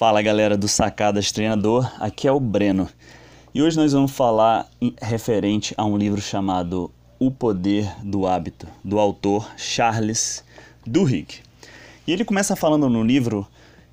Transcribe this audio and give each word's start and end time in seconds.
Fala 0.00 0.22
galera 0.22 0.56
do 0.56 0.66
Sacadas 0.66 1.30
Treinador, 1.30 1.92
aqui 2.00 2.26
é 2.26 2.32
o 2.32 2.40
Breno 2.40 2.88
e 3.54 3.60
hoje 3.60 3.76
nós 3.76 3.92
vamos 3.92 4.10
falar 4.10 4.66
referente 4.98 5.74
a 5.76 5.84
um 5.84 5.94
livro 5.94 6.22
chamado 6.22 6.90
O 7.18 7.30
Poder 7.30 7.86
do 8.02 8.26
Hábito, 8.26 8.66
do 8.82 8.98
autor 8.98 9.46
Charles 9.58 10.42
Duhigg. 10.86 11.40
E 12.06 12.12
ele 12.14 12.24
começa 12.24 12.56
falando 12.56 12.88
no 12.88 13.04
livro 13.04 13.46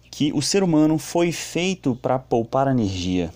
que 0.09 0.31
o 0.31 0.41
ser 0.41 0.63
humano 0.63 0.97
foi 0.97 1.33
feito 1.33 1.93
para 1.93 2.17
poupar 2.17 2.69
energia. 2.69 3.29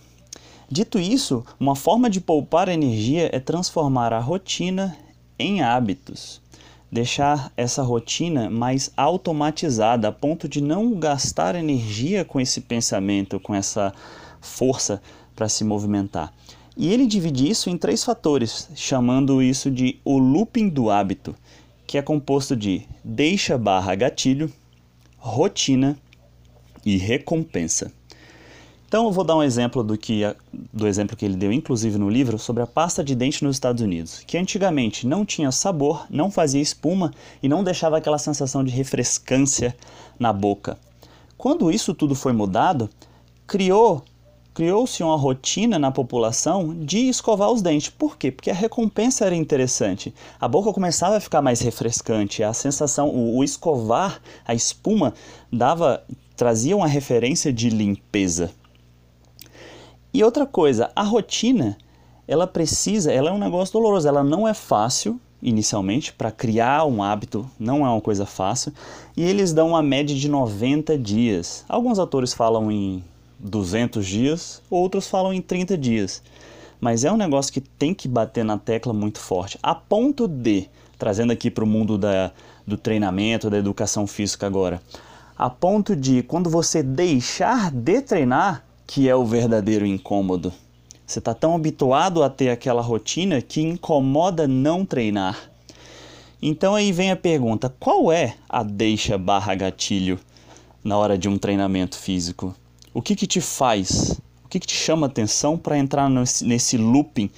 Dito 0.70 0.98
isso, 0.98 1.46
uma 1.60 1.76
forma 1.76 2.10
de 2.10 2.22
poupar 2.22 2.70
energia 2.70 3.30
é 3.34 3.40
transformar 3.42 4.14
a 4.14 4.20
rotina 4.20 4.96
em 5.38 5.62
hábitos 5.62 6.42
deixar 6.92 7.52
essa 7.56 7.82
rotina 7.82 8.50
mais 8.50 8.92
automatizada, 8.98 10.10
a 10.10 10.12
ponto 10.12 10.48
de 10.50 10.62
não 10.62 10.94
gastar 10.96 11.56
energia 11.56 12.26
com 12.26 12.40
esse 12.40 12.62
pensamento, 12.62 13.40
com 13.40 13.56
essa 13.56 13.94
força 14.42 15.02
para 15.36 15.48
se 15.48 15.64
movimentar. 15.64 16.34
E 16.76 16.92
ele 16.92 17.06
divide 17.06 17.50
isso 17.50 17.70
em 17.70 17.78
três 17.78 18.04
fatores, 18.04 18.70
chamando 18.76 19.42
isso 19.42 19.70
de 19.72 20.00
o 20.04 20.18
looping 20.18 20.68
do 20.70 20.90
hábito, 20.90 21.36
que 21.86 21.98
é 21.98 22.02
composto 22.02 22.56
de 22.56 22.86
deixa 23.04 23.58
barra 23.58 23.96
gatilho, 23.96 24.52
rotina 25.18 25.98
e 26.86 26.98
recompensa. 26.98 27.92
Então 28.92 29.06
eu 29.06 29.12
vou 29.14 29.24
dar 29.24 29.38
um 29.38 29.42
exemplo 29.42 29.86
do 29.86 29.98
que 29.98 30.24
do 30.52 30.86
exemplo 30.86 31.16
que 31.16 31.24
ele 31.24 31.38
deu 31.38 31.50
inclusive 31.50 31.98
no 31.98 32.10
livro 32.10 32.38
sobre 32.38 32.62
a 32.62 32.68
pasta 32.68 33.02
de 33.02 33.16
dente 33.16 33.42
nos 33.42 33.56
Estados 33.56 33.82
Unidos, 33.82 34.22
que 34.28 34.38
antigamente 34.38 35.08
não 35.08 35.24
tinha 35.24 35.50
sabor, 35.50 36.06
não 36.10 36.30
fazia 36.30 36.62
espuma 36.62 37.14
e 37.42 37.48
não 37.48 37.64
deixava 37.64 37.96
aquela 37.96 38.18
sensação 38.18 38.66
de 38.66 38.70
refrescância 38.70 39.74
na 40.20 40.34
boca. 40.34 40.78
Quando 41.38 41.72
isso 41.72 41.94
tudo 41.94 42.14
foi 42.14 42.34
mudado, 42.34 42.90
criou 43.48 44.04
criou-se 44.54 45.02
uma 45.02 45.16
rotina 45.16 45.80
na 45.80 45.90
população 45.90 46.76
de 46.76 47.08
escovar 47.08 47.50
os 47.50 47.62
dentes. 47.62 47.88
Por 47.88 48.18
quê? 48.18 48.30
Porque 48.30 48.52
a 48.52 48.54
recompensa 48.54 49.24
era 49.26 49.34
interessante. 49.34 50.14
A 50.38 50.50
boca 50.50 50.74
começava 50.74 51.16
a 51.16 51.22
ficar 51.22 51.42
mais 51.42 51.62
refrescante, 51.62 52.44
a 52.44 52.52
sensação, 52.52 53.08
o, 53.08 53.38
o 53.38 53.44
escovar, 53.46 54.20
a 54.46 54.54
espuma 54.54 55.14
dava 55.50 56.04
trazia 56.36 56.76
uma 56.76 56.88
referência 56.88 57.54
de 57.54 57.70
limpeza. 57.70 58.52
E 60.14 60.24
outra 60.24 60.46
coisa, 60.46 60.92
a 60.96 61.04
rotina, 61.04 61.78
ela 62.28 62.46
precisa, 62.46 63.12
ela 63.12 63.30
é 63.30 63.34
um 63.34 63.38
negócio 63.38 63.74
doloroso, 63.74 64.08
ela 64.08 64.24
não 64.24 64.48
é 64.48 64.54
fácil 64.54 65.20
inicialmente 65.42 66.14
para 66.14 66.32
criar 66.32 66.86
um 66.86 67.02
hábito, 67.02 67.50
não 67.60 67.86
é 67.86 67.90
uma 67.90 68.02
coisa 68.02 68.26
fácil, 68.26 68.72
e 69.18 69.24
eles 69.24 69.52
dão 69.52 69.70
uma 69.70 69.82
média 69.82 70.16
de 70.16 70.30
90 70.30 70.98
dias. 70.98 71.66
Alguns 71.68 71.98
autores 71.98 72.34
falam 72.34 72.72
em 72.72 73.04
200 73.40 74.06
dias, 74.06 74.62
outros 74.70 75.08
falam 75.08 75.34
em 75.34 75.42
30 75.42 75.78
dias. 75.78 76.22
Mas 76.80 77.04
é 77.04 77.12
um 77.12 77.18
negócio 77.18 77.52
que 77.52 77.62
tem 77.62 77.94
que 77.94 78.08
bater 78.08 78.46
na 78.46 78.58
tecla 78.58 78.94
muito 78.94 79.20
forte, 79.20 79.58
a 79.62 79.74
ponto 79.74 80.28
de, 80.28 80.68
trazendo 80.98 81.32
aqui 81.32 81.50
para 81.50 81.64
o 81.64 81.68
mundo 81.68 81.98
da, 81.98 82.32
do 82.66 82.78
treinamento, 82.78 83.50
da 83.50 83.58
educação 83.58 84.06
física 84.06 84.46
agora, 84.46 84.82
a 85.38 85.50
ponto 85.50 85.96
de 85.96 86.22
quando 86.24 86.50
você 86.50 86.84
deixar 86.84 87.72
de 87.72 88.02
treinar, 88.02 88.64
que 88.94 89.08
é 89.08 89.16
o 89.16 89.24
verdadeiro 89.24 89.86
incômodo. 89.86 90.52
Você 91.08 91.20
está 91.20 91.34
tão 91.34 91.56
habituado 91.56 92.22
a 92.22 92.30
ter 92.30 92.50
aquela 92.50 92.82
rotina 92.82 93.42
que 93.42 93.62
incomoda 93.62 94.50
não 94.50 94.86
treinar. 94.86 95.50
Então 96.42 96.76
aí 96.76 96.92
vem 96.92 97.10
a 97.10 97.16
pergunta: 97.16 97.74
qual 97.80 98.12
é 98.12 98.36
a 98.50 98.64
deixa 98.64 99.18
barra 99.18 99.56
gatilho 99.56 100.20
na 100.84 100.98
hora 100.98 101.18
de 101.18 101.30
um 101.30 101.38
treinamento 101.38 101.98
físico? 101.98 102.54
O 102.94 103.02
que, 103.02 103.16
que 103.16 103.26
te 103.26 103.40
faz? 103.40 104.20
O 104.44 104.50
que, 104.50 104.60
que 104.60 104.68
te 104.68 104.76
chama 104.76 105.08
atenção 105.08 105.58
para 105.58 105.78
entrar 105.78 106.10
nesse, 106.10 106.44
nesse 106.44 106.76
looping 106.76 107.30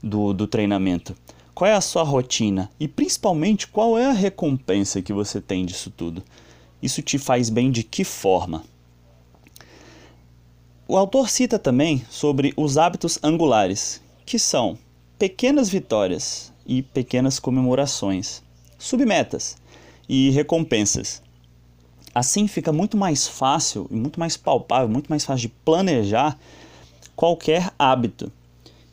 do, 0.00 0.32
do 0.32 0.46
treinamento? 0.46 1.16
Qual 1.52 1.68
é 1.68 1.74
a 1.74 1.80
sua 1.80 2.04
rotina? 2.04 2.70
E 2.78 2.86
principalmente, 2.86 3.66
qual 3.66 3.98
é 3.98 4.06
a 4.06 4.12
recompensa 4.12 5.02
que 5.02 5.12
você 5.12 5.40
tem 5.40 5.66
disso 5.66 5.90
tudo? 5.90 6.22
Isso 6.80 7.02
te 7.02 7.18
faz 7.18 7.50
bem 7.50 7.72
de 7.72 7.82
que 7.82 8.04
forma? 8.04 8.62
O 10.92 10.96
autor 10.98 11.30
cita 11.30 11.58
também 11.58 12.04
sobre 12.10 12.52
os 12.54 12.76
hábitos 12.76 13.18
angulares, 13.22 13.98
que 14.26 14.38
são 14.38 14.76
pequenas 15.18 15.70
vitórias 15.70 16.52
e 16.66 16.82
pequenas 16.82 17.38
comemorações, 17.38 18.42
submetas 18.78 19.56
e 20.06 20.28
recompensas. 20.32 21.22
Assim 22.14 22.46
fica 22.46 22.74
muito 22.74 22.94
mais 22.94 23.26
fácil 23.26 23.86
e 23.90 23.94
muito 23.94 24.20
mais 24.20 24.36
palpável, 24.36 24.86
muito 24.86 25.08
mais 25.08 25.24
fácil 25.24 25.48
de 25.48 25.54
planejar 25.64 26.38
qualquer 27.16 27.72
hábito, 27.78 28.30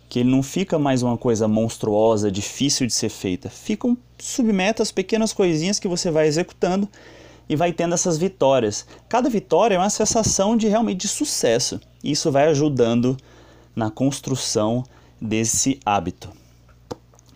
que 0.08 0.20
ele 0.20 0.32
não 0.32 0.42
fica 0.42 0.80
mais 0.80 1.04
uma 1.04 1.18
coisa 1.18 1.50
monstruosa, 1.50 2.32
difícil 2.32 2.88
de 2.88 2.94
ser 2.94 3.10
feita. 3.10 3.50
Ficam 3.50 3.98
submetas, 4.18 4.90
pequenas 4.90 5.34
coisinhas 5.34 5.80
que 5.80 5.88
você 5.90 6.10
vai 6.10 6.28
executando 6.28 6.88
e 7.50 7.56
vai 7.56 7.74
tendo 7.74 7.96
essas 7.96 8.18
vitórias. 8.18 8.86
Cada 9.10 9.28
vitória 9.28 9.76
é 9.76 9.80
uma 9.80 9.90
sensação 9.90 10.56
de 10.56 10.68
realmente 10.68 11.02
de 11.02 11.08
sucesso. 11.08 11.82
Isso 12.04 12.32
vai 12.32 12.48
ajudando 12.48 13.18
na 13.76 13.90
construção 13.90 14.84
desse 15.20 15.80
hábito. 15.84 16.30